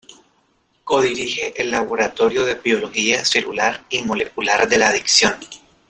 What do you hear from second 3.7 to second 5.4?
y Molecular de la Adicción".